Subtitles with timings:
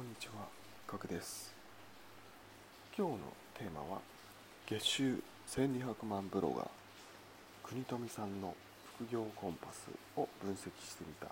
[0.00, 0.48] こんにちは、
[0.88, 1.52] ガクです。
[2.96, 3.18] 今日の
[3.52, 4.00] テーマは
[4.66, 6.68] 月収1200万ブロガー
[7.62, 8.54] 国富さんの
[8.96, 11.26] 副業コンパスを分析してみた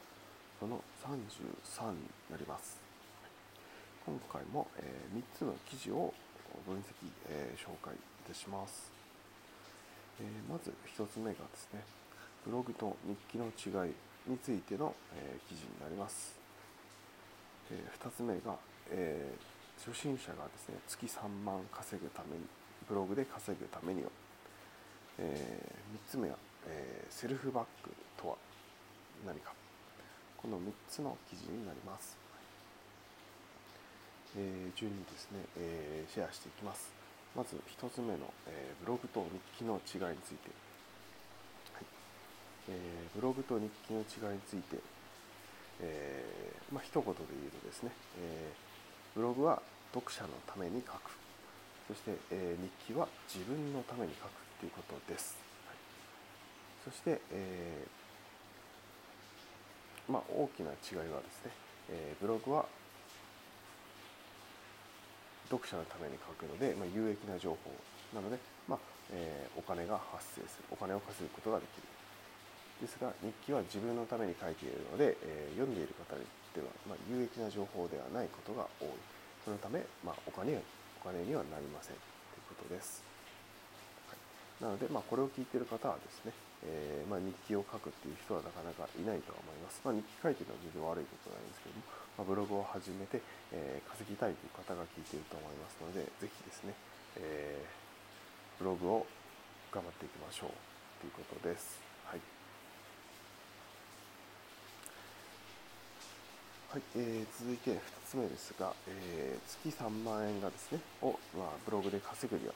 [0.61, 1.97] その33に
[2.31, 2.77] なります。
[4.05, 4.85] 今回も、え
[5.17, 6.13] 3つの記事を
[6.67, 6.83] 分析、
[7.31, 7.99] えー紹介い
[8.29, 8.93] たします。
[10.21, 11.83] えまず1つ目がですね、
[12.45, 13.95] ブログと日記の違い
[14.27, 16.38] についての、え記事になります。
[17.71, 18.57] え2つ目が、
[18.91, 22.43] えー初心者がですね月3万稼ぐために
[22.89, 24.11] ブログで稼ぐためには、
[25.19, 25.63] え
[26.09, 28.37] 3つ目は、えーセルフバックとは
[29.25, 29.53] 何か。
[30.37, 32.17] この3つの記事になります、
[34.37, 36.91] えー順にですね、えシェアしていきます。
[37.37, 39.25] まず1つ目の、えブログと
[39.57, 40.51] 日記の違いについて、
[41.75, 41.85] はい。
[42.69, 42.79] え
[43.15, 44.77] ブログと日記の違いについて
[45.81, 49.63] えーまあ一言で言うとですね、えーブログは
[49.95, 51.11] 読者のために書く。
[51.89, 55.77] そして、えー日記は自分のために書くということです、はい
[56.85, 61.53] そして、えーまあ、大きな違いはですね、
[61.91, 62.67] えーブログは
[65.49, 67.73] 読者のために書くので、まあ、有益な情報
[68.15, 68.79] なので、まあ
[69.13, 71.98] えーお金が発生するお金を稼ぐことができる。
[72.81, 76.23] ですが日記は自分のために書いているので、えー読んでいる方に
[76.55, 78.95] とっては、まあ、有益な情報ではないことが多い。
[79.45, 80.55] そのため、まあ、お金
[81.01, 81.97] お金にはなりません。
[81.97, 82.03] と
[82.37, 83.03] いうことです、
[84.07, 91.83] はい、なので、まあ、これを聞いている方はですね、えーま、日記を書くっていう人はなかなかいないとは思います、ま、日記書いてるのは全然悪いことなんですけども、
[92.21, 96.75] ま、ブログを始めて、えー稼ぎたいという方が聞いていると思いますのでぜひですね、
[97.17, 97.89] えー
[98.59, 99.07] ブログを
[99.73, 100.51] 頑張っていきましょう。
[101.01, 101.81] ということです。
[102.07, 102.38] はい。
[106.69, 112.53] はい、えー続いて2つ目ですが、えー月3万円がですね、を、まあ、ブログで稼ぐには、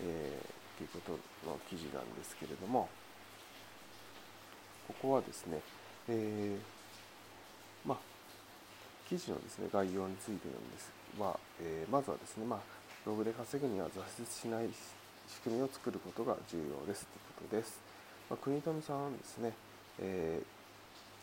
[0.00, 1.12] えーということ
[1.48, 2.90] の記事なんですけれども、
[4.86, 5.60] ここはですね、
[6.10, 7.98] えーまあ、
[9.08, 12.60] 記事のですね概要についてなんですが、えーまずはですね、まあ、
[13.06, 14.68] ブログで稼ぐには挫折しない
[15.26, 17.80] 仕組みを作ることが重要ですということです。
[18.28, 19.54] まあ、国富さんはですね、
[20.00, 20.46] えー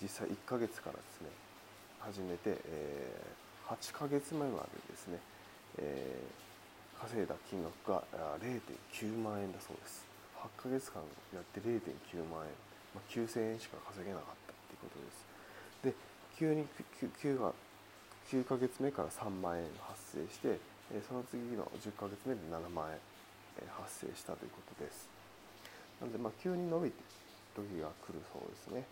[0.01, 1.29] 実際1ヶ月からですね
[2.03, 5.17] 始めて、えー8ヶ月目までですね、
[5.79, 10.05] えー稼いだ金額があ0.9万円だそうです。
[10.35, 11.01] 8ヶ月間
[11.33, 12.51] やって0.9万円、
[12.95, 15.25] まあ、9000円しか稼げなかったっていうことです。
[15.83, 15.95] で
[16.37, 16.67] 急に
[16.99, 17.51] 9, が
[18.31, 20.59] 9ヶ月目から3万円発生して
[20.93, 22.99] えーその次の10ヶ月目で7万円
[23.59, 25.07] えー発生したということです。
[25.99, 26.99] なので、まあ、急に伸びて
[27.55, 28.83] 時が来るそうですね。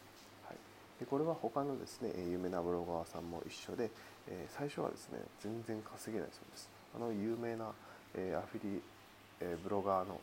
[1.01, 3.89] でこれは他のですね、有名なブロガーさんも一緒で、
[4.29, 6.69] え最初はですね、全然稼げないそうです。
[6.93, 7.73] あの有名な、
[8.13, 8.79] えアフィリ、
[9.41, 10.21] えーブロガーの、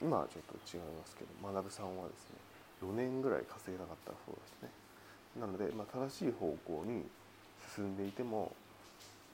[0.00, 2.40] 今はちょっと違いますけど、学さんはですね、
[2.80, 4.72] 4年ぐらい稼げなかったそうですね。
[5.36, 7.04] なので、まあ、正しい方向に
[7.76, 8.56] 進んでいても、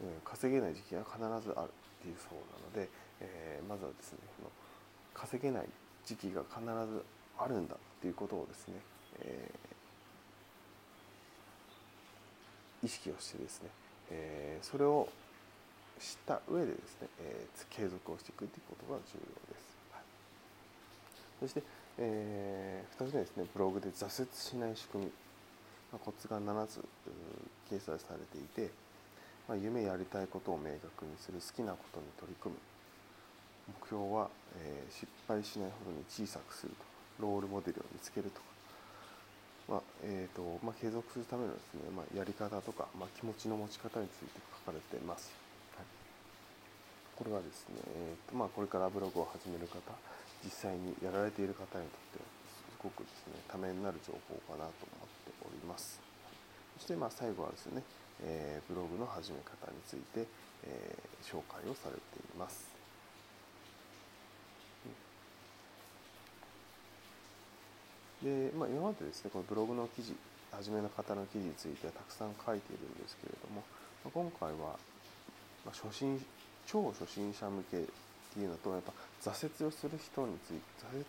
[0.02, 2.90] え稼げない時期が必ずあるっていうそうなので、
[3.20, 4.50] えーまずはですねこの
[5.14, 5.66] 稼げない
[6.04, 6.58] 時期が必
[6.90, 7.06] ず
[7.38, 8.74] あるんだっていうことをですね、
[9.22, 9.77] えー
[12.82, 13.68] 意識をしてですね、
[14.10, 15.08] えーそれを
[15.98, 19.76] 知った上でですね、えー継続をしていくっていうことが重要です。
[19.92, 20.02] はい。
[21.40, 21.62] そして、
[21.98, 25.10] え2つ目ですねブログで挫折しない仕組み、
[25.92, 26.78] まあ、コツが7つ
[27.70, 28.70] 掲載されていて、
[29.48, 32.60] まあ、夢やりたいことを明確にする好きなことに取り組む。
[33.80, 34.30] 目標は、
[34.62, 36.88] えー失敗しないほどに小さくすると。
[37.18, 38.46] ロールモデルを見つけるとか、
[39.68, 45.30] まあえーとまあ、継続するためのですね、まあ、やり方とか、まあ、気持ちの持ち方について書かれています。
[45.76, 45.86] はい。
[47.14, 49.78] これはですね、えーとまあ、これからブログを始める方
[50.42, 56.00] 実際にやられている方にとってはすごくですねためになる情報かなと思っております。
[56.80, 57.82] そしてまあ最後はですね、
[58.24, 60.24] えーブログの始め方について、
[60.64, 62.77] えー紹介をされています。
[68.22, 70.14] で、まあ、今までですねこのブログの記事
[70.50, 73.62] 初めの方の記事についてはたくさん書いているんですけれども、
[74.04, 74.78] まあ、今回は、
[75.64, 76.18] まあ、初心
[76.66, 78.92] 超初心者向けっていうのとやっぱ
[79.24, 80.60] 挫折をする人について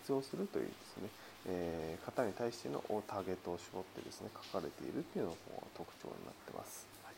[0.08, 1.08] 挫折をするというですね、
[1.46, 5.36] えー方に対してのターゲットを絞ってですね書かれているっていうのが
[5.76, 7.14] 特徴になってます、はい。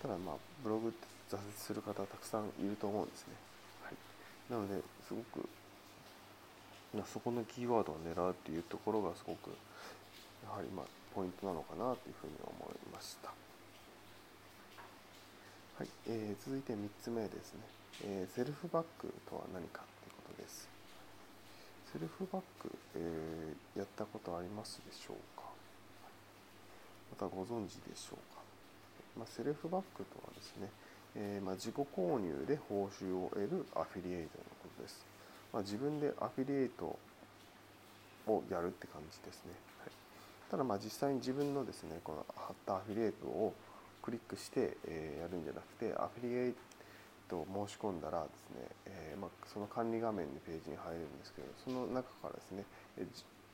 [0.00, 3.34] ただまあブログって挫折する方たくさんいると思うんですね、
[3.82, 3.96] はい、
[4.52, 5.63] なのですごくまあ
[7.02, 9.50] そこのキーワードを狙うっていうところがすごく
[10.44, 13.32] やはりまポイントなのかなというふうに思いました。
[15.78, 17.60] はい、えー、続いて3つ目ですね、
[18.04, 20.68] えー、セルフバックとは何かということです。
[21.92, 25.44] セルフバック、えー、やったことありますでしょうか？
[27.10, 28.42] またご存知でしょうか、
[29.18, 30.68] まあ、セルフバックとはですね、
[31.14, 35.06] えー、まあ、自己購入で報酬を得るアフィリエイトのことです、
[35.54, 36.98] まあ、自分でアフィリエイト
[38.26, 39.90] をやるって感じですね、はい、
[40.50, 43.54] ただまあ実際に自分のですねこの貼ったアフィリエイトを
[44.02, 46.54] クリックして、え、やるんじゃなくてアフィリエイ
[47.30, 52.64] トを申し込んだらですね、え、ま、その管理画面にページに入るんですけどその中からですね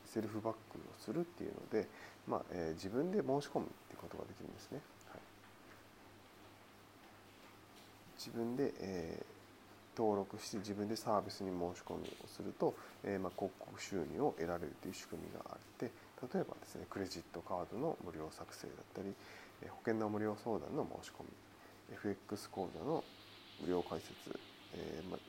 [0.07, 1.87] セルフバックをするっていうので、
[2.27, 4.81] ま、え、自分で申し込むってことができるんですね。
[5.13, 5.21] はい、
[8.19, 9.23] 自分で、え
[10.01, 12.73] 登録して自分でサービスに申し込みをすると、
[13.05, 15.93] えまあ、広告収入を得られるという仕組みがあって
[16.33, 19.13] 例えばですねクレジットカードの無料作成だったり
[19.69, 21.29] 保険の無料相談の申し込み
[21.93, 23.05] FX 講座の
[23.61, 24.09] 無料開設、
[24.73, 25.21] えーまあ、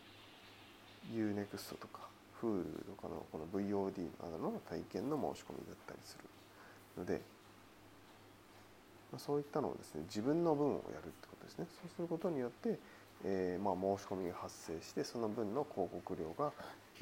[1.12, 2.08] UNEXT とか
[2.42, 6.24] Hulu とかのこの VOD などの体験の申し込みだったりする
[6.98, 7.22] ので、
[9.12, 11.68] まあ、そういったのをですね自分の分をやるってことですね。
[11.70, 12.80] そうすることによって、
[13.26, 16.52] えーまあ、申し込みが発生してその分の広告料が、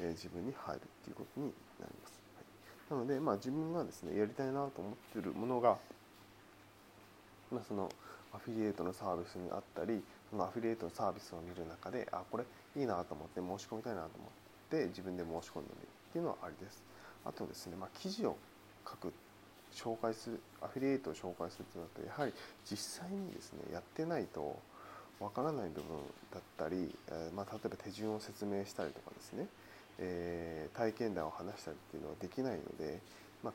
[0.00, 1.46] えー、自分に入るっていうことに
[1.80, 5.78] なります、はい、なので、まあ、自分がですねやりたいなと思ってるものが
[7.50, 7.90] まあ、その
[8.32, 12.44] アフィリエイトのサービスにあったりそのアフィリエイトのサービスを見る中であこれ
[12.76, 14.30] いいなと思って申し込みたいなと思っ
[14.70, 16.82] て自分で申し込んでみるっていうのはありです。
[17.24, 18.36] あとですね、まあ、記事を
[18.88, 19.12] 書く
[19.74, 22.32] 紹介するアフィリエイトを紹介するとなるとやはり
[22.64, 24.58] 実際にですねやってないと
[25.20, 25.96] わからない部分
[26.32, 29.46] だったり、えー、まあ、例えば手順を説明したりとかですね、
[29.98, 32.98] えー、体験談を話したりっていうのはできないので、
[33.44, 33.52] まあ、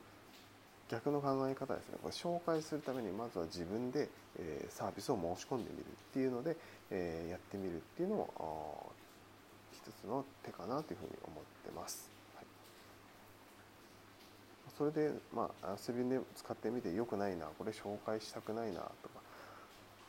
[0.88, 1.98] 逆の考え方ですね。
[2.00, 4.08] これ紹介するためにまずは自分で、
[4.38, 6.56] えサービスを申し込んでみるっていうので、
[6.90, 8.92] えやってみるっていうのも
[9.72, 12.16] 一つの手かなというふうに思ってます。
[14.76, 19.20] それで、まあ、遊びで使ってみてよくないなこれ紹介したくないなとか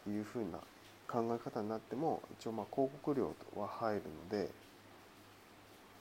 [0.09, 0.59] いうふうな
[1.07, 4.01] 考え方になっても一応まあ広告料は入る
[4.31, 4.49] ので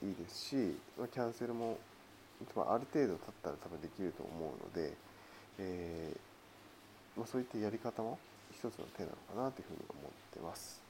[0.03, 1.77] いいですしまあキャンセルも
[2.55, 4.93] ある程度経ったら多分できると思うので、
[5.57, 8.19] えー、まあ、そういったやり方も
[8.51, 10.81] 一つの手なのかなというふうに思ってます。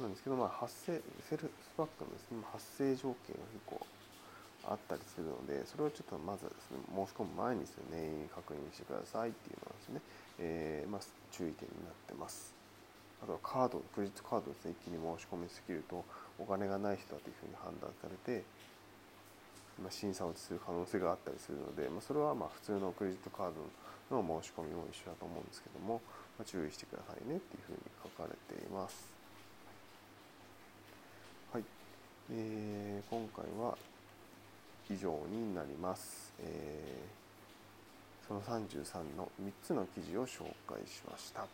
[0.00, 3.86] なんですけど、まあ、発生セルフバックのですね発生条件が結構
[4.64, 10.00] あったりするのでそれをちょっとまずはですね申し込む前にですね確認してくださいっていうのはですね、
[10.42, 11.00] えー、まあ、
[11.30, 12.52] 注意点になってます。
[13.22, 16.04] あとはカードクレジットカードですね一気に申し込みすぎると
[16.40, 18.42] お金がない人だというふうに判断されて、
[19.78, 23.62] まあ、審査落ちする可能性があったりするので、まあ、それはま普通のクレジットカード
[24.10, 26.02] の申し込みも一緒だと思うんですけども、
[26.36, 29.06] ま、注意してくださいねっていうふうに書かれています。
[31.54, 31.64] はい、
[32.32, 33.78] えー、今回は
[34.90, 36.34] 以上になります。
[36.40, 37.21] えー、
[38.32, 41.40] その33の3つの記事を紹介しました。
[41.42, 41.46] は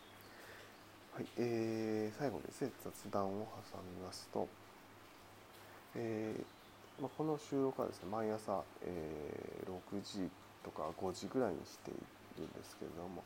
[1.19, 4.47] いえー、最後にですね雑談を挟みますと、
[5.95, 10.31] えーまあ、この収録はですね毎朝、えー、6時
[10.63, 11.93] とか5時ぐらいにしてい
[12.39, 13.23] るんですけれども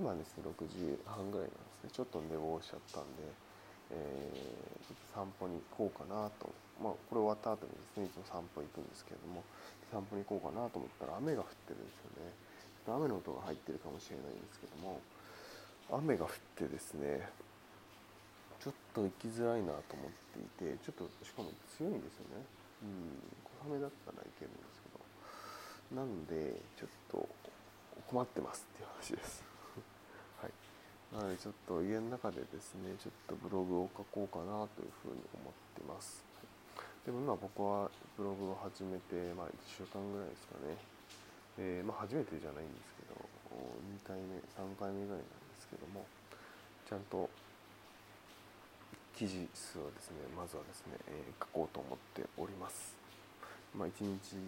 [0.00, 1.90] 今ですね6時半ぐらいなんですね。
[1.92, 3.28] ちょっと寝坊しちゃったんで、
[3.92, 6.48] えー、ちょっと散歩に行こうかなと。
[6.80, 9.44] まあこれ終わった後にですねいつも散歩行くんですけれども
[9.92, 12.43] 散歩に行こうかなと思ったら雨が降ってるんですよね。
[12.84, 15.00] と雨の音が入ってるかもしれないんですけども
[15.90, 17.28] 雨が降ってですね
[18.60, 20.12] ちょっと行きづらいなと思っ
[20.56, 22.44] ていてちょっとしかも強いんですよね。
[22.82, 23.20] うん
[23.60, 25.04] 小雨だったらいけるんですけど。
[25.92, 27.28] なんでちょっと
[28.08, 29.44] 困ってますっていう話です。
[30.40, 30.52] はい。
[31.14, 36.24] なのでちょっと家の中でですねちょっとブログを書こうかなというふうに思ってます、
[37.04, 40.93] でも今僕はブログを始めて、まあ、1週間ぐらいですかね。
[41.58, 43.14] えー、まあ、初めてじゃないんですけど
[43.54, 46.04] 2回目3回目ぐらいなんですけども
[46.88, 47.30] ちゃんと
[49.14, 52.94] 記事数をですねまずはですね、えー、書こうと思っております。
[53.74, 54.38] まあ、1日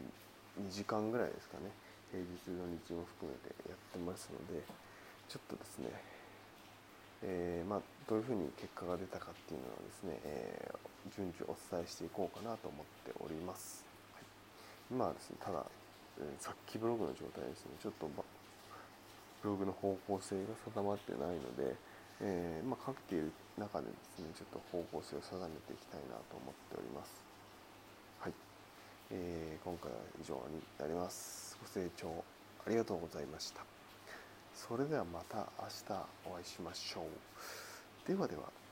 [0.58, 1.70] 2時間ぐらいですかね
[2.10, 4.62] 平日土日も含めてやってますので
[5.28, 5.90] ちょっとですね、
[7.22, 10.70] えー、まあ、どういうふうに結果が出たかっていうのはですね、え、
[11.10, 13.84] 順次お伝えしていこうかなと思っております。
[14.14, 14.24] はい、
[14.90, 15.66] 今はですねただ、
[16.20, 17.72] えー、さっきブログの状態ですね。
[17.82, 18.08] ちょっと
[19.42, 21.76] ブログの方向性が定まってないので
[22.20, 27.12] えー、まあ、かけている中でですねちょっと方向性を定めていきたいなと思っております。
[28.20, 28.32] はい、
[29.10, 31.58] えー、今回は以上になります。
[31.60, 32.24] ご清聴
[32.66, 33.64] ありがとうございました。
[34.54, 38.08] それではまた明日お会いしましょう。
[38.08, 38.65] ではでは。